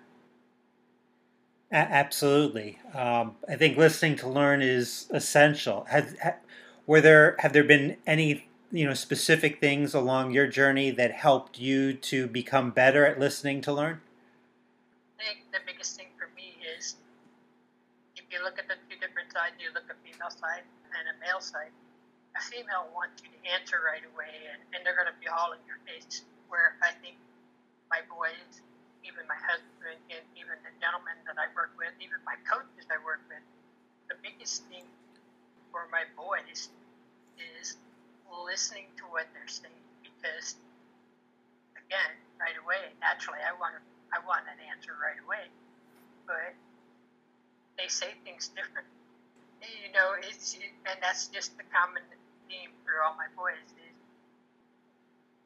Absolutely. 1.71 2.79
Um, 2.93 3.35
I 3.47 3.55
think 3.55 3.77
listening 3.77 4.15
to 4.17 4.29
learn 4.29 4.61
is 4.61 5.07
essential. 5.11 5.85
Have, 5.89 6.17
have, 6.17 6.37
were 6.87 7.01
there 7.01 7.35
have 7.39 7.53
there 7.53 7.63
been 7.63 7.97
any 8.07 8.48
you 8.71 8.85
know 8.85 8.93
specific 8.93 9.59
things 9.59 9.93
along 9.93 10.31
your 10.31 10.47
journey 10.47 10.91
that 10.91 11.11
helped 11.11 11.59
you 11.59 11.93
to 11.93 12.27
become 12.27 12.71
better 12.71 13.05
at 13.05 13.19
listening 13.19 13.61
to 13.61 13.73
learn? 13.73 14.01
I 15.19 15.23
think 15.23 15.51
the 15.51 15.59
biggest 15.65 15.97
thing 15.97 16.07
for 16.17 16.29
me 16.35 16.55
is 16.77 16.95
if 18.15 18.23
you 18.31 18.43
look 18.43 18.59
at 18.59 18.67
the 18.67 18.75
two 18.89 18.99
different 18.99 19.31
sides, 19.31 19.55
you 19.59 19.69
look 19.73 19.83
at 19.89 19.95
female 20.03 20.29
side 20.29 20.63
and 20.93 21.05
a 21.09 21.15
male 21.25 21.41
side 21.41 21.71
a 22.37 22.41
female 22.41 22.87
wants 22.93 23.19
you 23.25 23.29
to 23.33 23.39
answer 23.49 23.81
right 23.81 24.05
away 24.13 24.33
and, 24.53 24.61
and 24.73 24.85
they're 24.85 24.97
going 24.97 25.09
to 25.09 25.19
be 25.19 25.27
all 25.27 25.51
in 25.51 25.61
your 25.65 25.81
face. 25.83 26.25
Where 26.49 26.77
I 26.81 26.93
think 27.01 27.17
my 27.89 28.01
boys, 28.09 28.63
even 29.05 29.25
my 29.29 29.37
husband, 29.37 30.01
and 30.09 30.23
even 30.33 30.57
the 30.65 30.73
gentlemen 30.81 31.17
that 31.29 31.37
I 31.37 31.49
work 31.53 31.73
with, 31.77 31.93
even 32.01 32.17
my 32.25 32.37
coaches 32.45 32.89
I 32.89 32.97
work 33.01 33.21
with, 33.29 33.41
the 34.09 34.17
biggest 34.21 34.65
thing 34.69 34.85
for 35.69 35.85
my 35.93 36.09
boys 36.17 36.73
is 37.37 37.77
listening 38.31 38.87
to 38.97 39.03
what 39.09 39.27
they're 39.33 39.49
saying 39.49 39.85
because, 40.01 40.55
again, 41.75 42.11
right 42.39 42.57
away, 42.61 42.93
naturally, 43.01 43.41
I 43.43 43.53
want 43.59 43.75
I 44.09 44.17
want 44.25 44.45
an 44.49 44.57
answer 44.73 44.97
right 44.97 45.19
away, 45.21 45.45
but 46.25 46.53
they 47.77 47.87
say 47.87 48.13
things 48.25 48.49
different. 48.55 48.87
You 49.61 49.91
know, 49.93 50.15
it's 50.17 50.55
and 50.55 50.97
that's 51.01 51.27
just 51.27 51.55
the 51.57 51.67
common 51.69 52.01
theme 52.47 52.71
for 52.81 53.03
all 53.03 53.13
my 53.15 53.29
boys 53.37 53.59
is 53.75 53.95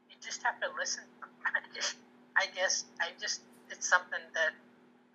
you 0.09 0.15
just 0.21 0.41
have 0.43 0.59
to 0.61 0.69
listen. 0.77 1.03
I 2.37 2.49
guess 2.55 2.85
I 3.01 3.13
just 3.19 3.41
it's 3.69 3.87
something 3.87 4.21
that 4.33 4.53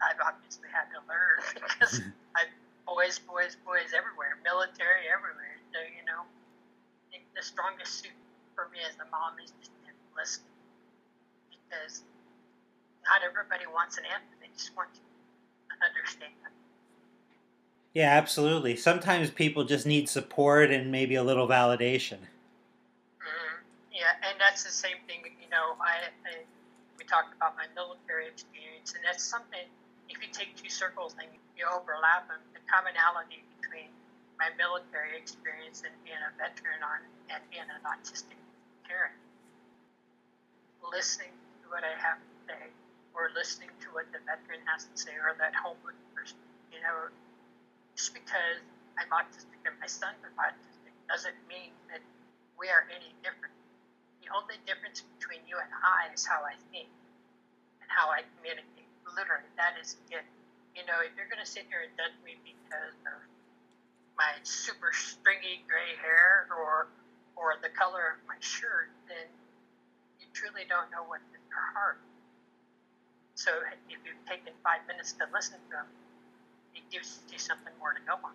I've 0.03 0.21
obviously 0.23 0.69
had 0.71 0.87
to 0.95 1.01
learn 1.11 1.39
because 1.55 2.01
mm-hmm. 2.01 2.39
I 2.39 2.47
boys, 2.87 3.19
boys, 3.19 3.57
boys 3.67 3.93
everywhere, 3.93 4.39
military 4.43 5.07
everywhere. 5.11 5.59
So 5.75 5.79
you 5.83 6.05
know, 6.07 6.23
I 6.25 7.05
think 7.11 7.28
the 7.39 7.45
strongest 7.45 8.03
suit 8.03 8.19
for 8.59 8.67
me 8.75 8.83
as 8.83 8.99
a 8.99 9.07
mom 9.15 9.39
is 9.39 9.55
just 9.63 9.71
listening 10.19 10.59
because 11.55 12.03
not 13.07 13.23
everybody 13.23 13.63
wants 13.71 13.97
an 13.97 14.05
answer; 14.11 14.35
they 14.43 14.51
just 14.59 14.75
want 14.75 14.91
to 14.99 15.01
understand. 15.79 16.35
Yeah, 17.95 18.11
absolutely. 18.11 18.75
Sometimes 18.75 19.31
people 19.31 19.65
just 19.65 19.87
need 19.87 20.09
support 20.09 20.71
and 20.71 20.91
maybe 20.91 21.15
a 21.15 21.23
little 21.23 21.47
validation. 21.47 22.19
Mm-hmm. 23.23 23.63
Yeah, 23.95 24.19
and 24.29 24.35
that's 24.39 24.65
the 24.65 24.75
same 24.75 24.99
thing. 25.07 25.23
You 25.41 25.49
know, 25.49 25.79
I, 25.79 26.11
I 26.27 26.43
we 26.99 27.07
talked 27.07 27.35
about 27.39 27.55
my 27.55 27.71
military 27.79 28.27
experience, 28.27 28.99
and 28.99 29.03
that's 29.07 29.23
something. 29.23 29.71
If 30.11 30.19
you 30.19 30.29
take 30.33 30.57
two 30.57 30.71
circles 30.71 31.15
and 31.23 31.29
you 31.55 31.65
overlap 31.71 32.27
them, 32.27 32.43
the 32.51 32.61
commonality 32.67 33.47
my 34.39 34.55
military 34.55 35.19
experience 35.19 35.83
and 35.83 35.93
being 36.07 36.19
a 36.23 36.31
veteran 36.39 36.79
on 36.87 37.03
and 37.35 37.43
being 37.51 37.67
an 37.67 37.83
autistic 37.83 38.39
parent, 38.87 39.15
listening 40.81 41.35
to 41.61 41.67
what 41.75 41.83
I 41.83 41.93
have 41.99 42.23
to 42.23 42.35
say, 42.47 42.63
or 43.13 43.35
listening 43.35 43.75
to 43.83 43.89
what 43.91 44.07
the 44.15 44.23
veteran 44.23 44.63
has 44.71 44.87
to 44.87 44.95
say, 44.95 45.13
or 45.19 45.35
that 45.43 45.53
homeless 45.59 45.99
person, 46.15 46.39
you 46.71 46.79
know, 46.81 47.11
just 47.99 48.15
because 48.15 48.63
I'm 48.95 49.11
autistic 49.11 49.59
and 49.67 49.75
my 49.83 49.91
son 49.91 50.15
is 50.23 50.33
autistic 50.39 50.95
doesn't 51.11 51.37
mean 51.51 51.75
that 51.91 52.01
we 52.55 52.71
are 52.71 52.87
any 52.95 53.11
different. 53.27 53.55
The 54.23 54.31
only 54.31 54.61
difference 54.71 55.03
between 55.19 55.43
you 55.51 55.59
and 55.59 55.73
I 55.73 56.15
is 56.15 56.23
how 56.23 56.47
I 56.47 56.55
think 56.71 56.87
and 57.83 57.89
how 57.91 58.07
I 58.13 58.23
communicate. 58.39 58.87
Literally, 59.19 59.51
that 59.59 59.75
is 59.83 59.99
it. 60.15 60.23
You 60.79 60.87
know, 60.87 61.03
if 61.03 61.11
you're 61.19 61.27
going 61.27 61.43
to 61.43 61.49
sit 61.49 61.67
here 61.67 61.83
and 61.83 61.91
judge 61.99 62.15
me 62.23 62.39
because 62.45 62.95
of 63.09 63.19
my 64.19 64.35
super 64.43 64.91
stringy 64.93 65.63
gray 65.71 65.95
hair 66.03 66.51
or 66.51 66.89
or 67.37 67.55
the 67.63 67.71
color 67.71 68.19
of 68.19 68.27
my 68.27 68.35
shirt, 68.41 68.91
then 69.07 69.31
you 70.19 70.27
truly 70.35 70.67
don't 70.69 70.91
know 70.91 71.07
what's 71.07 71.23
in 71.31 71.41
your 71.49 71.63
heart. 71.73 72.01
So 73.37 73.53
if 73.89 73.99
you've 74.03 74.27
taken 74.27 74.53
five 74.65 74.83
minutes 74.89 75.13
to 75.13 75.25
listen 75.33 75.55
to 75.71 75.71
them, 75.71 75.87
it 76.75 76.83
gives 76.91 77.21
you 77.31 77.39
something 77.39 77.73
more 77.79 77.93
to 77.95 78.01
go 78.05 78.15
on. 78.25 78.35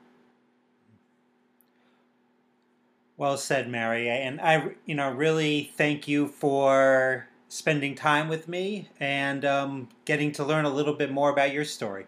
Well 3.17 3.37
said, 3.37 3.69
Mary. 3.69 4.09
And 4.09 4.39
I, 4.39 4.71
you 4.85 4.95
know, 4.95 5.11
really 5.11 5.71
thank 5.75 6.07
you 6.07 6.27
for 6.27 7.27
spending 7.49 7.93
time 7.93 8.29
with 8.29 8.47
me 8.47 8.89
and 8.99 9.43
um, 9.43 9.89
getting 10.05 10.31
to 10.33 10.43
learn 10.43 10.65
a 10.65 10.69
little 10.69 10.93
bit 10.93 11.11
more 11.11 11.29
about 11.29 11.51
your 11.51 11.65
story. 11.65 12.05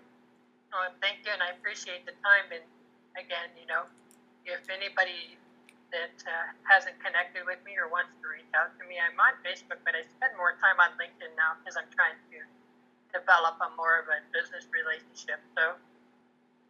Oh, 0.73 0.87
thank 1.01 1.19
you, 1.25 1.31
and 1.31 1.43
I 1.43 1.51
appreciate 1.51 2.05
the 2.05 2.13
time. 2.13 2.49
And 2.51 2.63
again, 3.15 3.51
you 3.59 3.67
know, 3.67 3.87
if 4.45 4.63
anybody 4.69 5.39
that 5.91 6.17
uh, 6.27 6.51
hasn't 6.67 6.97
connected 6.99 7.47
with 7.47 7.59
me 7.63 7.79
or 7.79 7.87
wants 7.87 8.11
to 8.19 8.25
reach 8.27 8.49
out 8.53 8.75
to 8.77 8.83
me, 8.85 8.99
I'm 8.99 9.15
on 9.17 9.39
Facebook, 9.41 9.79
but 9.87 9.95
I 9.95 10.03
spend 10.19 10.35
more 10.35 10.59
time 10.59 10.77
on 10.77 10.93
LinkedIn 10.99 11.33
now 11.39 11.55
because 11.59 11.79
I'm 11.79 11.89
trying 11.95 12.19
to 12.31 12.37
develop 13.15 13.55
a 13.63 13.71
more 13.79 14.03
of 14.03 14.11
a 14.11 14.19
business 14.35 14.67
relationship. 14.69 15.39
So 15.55 15.79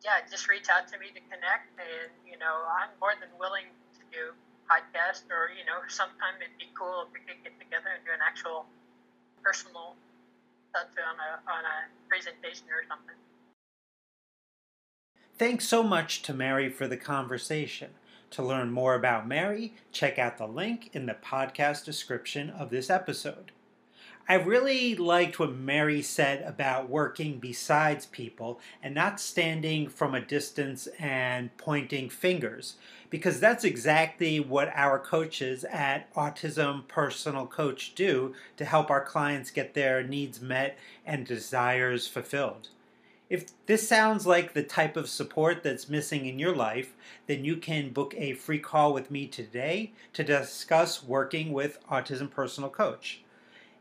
yeah, 0.05 0.21
just 0.29 0.45
reach 0.45 0.69
out 0.69 0.85
to 0.93 1.01
me 1.01 1.09
to 1.09 1.21
connect. 1.33 1.73
And, 1.81 2.13
you 2.29 2.37
know, 2.37 2.69
I'm 2.69 2.93
more 3.01 3.17
than 3.17 3.33
willing 3.41 3.65
to 3.97 4.01
do 4.13 4.37
podcast 4.69 5.25
or, 5.33 5.49
you 5.57 5.65
know, 5.65 5.81
sometime 5.89 6.37
it'd 6.37 6.53
be 6.61 6.69
cool 6.77 7.09
if 7.09 7.09
we 7.09 7.25
could 7.25 7.41
get 7.41 7.57
together 7.57 7.89
and 7.97 8.05
do 8.05 8.13
an 8.13 8.21
actual 8.21 8.69
personal 9.41 9.97
touch 10.69 10.93
on 11.01 11.17
a, 11.17 11.31
on 11.49 11.63
a 11.65 11.77
presentation 12.05 12.69
or 12.69 12.85
something. 12.85 13.17
Thanks 15.37 15.67
so 15.67 15.83
much 15.83 16.21
to 16.21 16.33
Mary 16.33 16.69
for 16.69 16.87
the 16.87 16.95
conversation. 16.95 17.89
To 18.31 18.41
learn 18.41 18.71
more 18.71 18.95
about 18.95 19.27
Mary, 19.27 19.73
check 19.91 20.17
out 20.17 20.37
the 20.37 20.47
link 20.47 20.89
in 20.93 21.07
the 21.07 21.13
podcast 21.13 21.83
description 21.83 22.49
of 22.49 22.69
this 22.69 22.89
episode. 22.89 23.51
I 24.29 24.35
really 24.35 24.95
liked 24.95 25.37
what 25.37 25.53
Mary 25.53 26.01
said 26.01 26.41
about 26.43 26.89
working 26.89 27.39
besides 27.39 28.05
people 28.05 28.61
and 28.81 28.95
not 28.95 29.19
standing 29.19 29.89
from 29.89 30.15
a 30.15 30.21
distance 30.21 30.87
and 30.99 31.55
pointing 31.57 32.09
fingers, 32.09 32.75
because 33.09 33.41
that's 33.41 33.65
exactly 33.65 34.39
what 34.39 34.71
our 34.73 34.99
coaches 34.99 35.65
at 35.65 36.13
Autism 36.13 36.87
Personal 36.87 37.45
Coach 37.45 37.93
do 37.93 38.33
to 38.55 38.63
help 38.63 38.89
our 38.89 39.03
clients 39.03 39.51
get 39.51 39.73
their 39.73 40.01
needs 40.01 40.39
met 40.39 40.77
and 41.05 41.25
desires 41.25 42.07
fulfilled. 42.07 42.69
If 43.29 43.45
this 43.65 43.87
sounds 43.87 44.27
like 44.27 44.53
the 44.53 44.61
type 44.63 44.95
of 44.95 45.09
support 45.09 45.63
that's 45.63 45.89
missing 45.89 46.27
in 46.27 46.37
your 46.37 46.55
life, 46.55 46.93
then 47.25 47.43
you 47.43 47.57
can 47.57 47.89
book 47.89 48.13
a 48.15 48.33
free 48.33 48.59
call 48.59 48.93
with 48.93 49.09
me 49.09 49.25
today 49.27 49.93
to 50.13 50.23
discuss 50.23 51.03
working 51.03 51.51
with 51.51 51.79
Autism 51.89 52.29
Personal 52.29 52.69
Coach. 52.69 53.23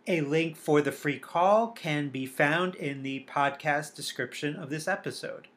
A 0.06 0.22
link 0.22 0.56
for 0.56 0.80
the 0.80 0.92
free 0.92 1.18
call 1.18 1.68
can 1.68 2.08
be 2.08 2.24
found 2.24 2.74
in 2.74 3.02
the 3.02 3.26
podcast 3.28 3.94
description 3.94 4.56
of 4.56 4.70
this 4.70 4.88
episode. 4.88 5.48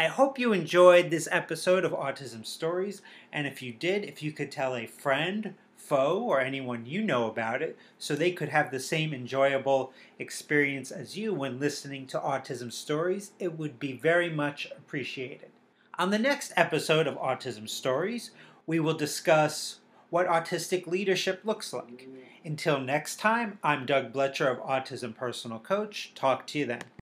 I 0.00 0.06
hope 0.06 0.38
you 0.38 0.52
enjoyed 0.52 1.10
this 1.10 1.28
episode 1.30 1.84
of 1.84 1.92
Autism 1.92 2.44
Stories, 2.44 3.02
and 3.32 3.46
if 3.46 3.62
you 3.62 3.72
did, 3.72 4.04
if 4.04 4.22
you 4.22 4.32
could 4.32 4.50
tell 4.50 4.74
a 4.74 4.86
friend, 4.86 5.54
foe, 5.82 6.22
or 6.22 6.40
anyone 6.40 6.86
you 6.86 7.02
know 7.02 7.28
about 7.28 7.60
it 7.60 7.76
so 7.98 8.14
they 8.14 8.30
could 8.30 8.48
have 8.48 8.70
the 8.70 8.80
same 8.80 9.12
enjoyable 9.12 9.92
experience 10.18 10.90
as 10.90 11.16
you 11.16 11.34
when 11.34 11.58
listening 11.58 12.06
to 12.06 12.18
Autism 12.18 12.72
Stories, 12.72 13.32
it 13.38 13.58
would 13.58 13.78
be 13.78 13.92
very 13.92 14.30
much 14.30 14.68
appreciated. 14.76 15.50
On 15.98 16.10
the 16.10 16.18
next 16.18 16.52
episode 16.56 17.06
of 17.06 17.16
Autism 17.16 17.68
Stories, 17.68 18.30
we 18.66 18.80
will 18.80 18.94
discuss 18.94 19.80
what 20.10 20.26
autistic 20.26 20.86
leadership 20.86 21.40
looks 21.44 21.72
like. 21.72 22.08
Until 22.44 22.80
next 22.80 23.16
time, 23.16 23.58
I'm 23.62 23.86
Doug 23.86 24.12
Blecher 24.12 24.48
of 24.48 24.58
Autism 24.58 25.14
Personal 25.14 25.58
Coach. 25.58 26.12
Talk 26.14 26.46
to 26.48 26.58
you 26.58 26.66
then. 26.66 26.82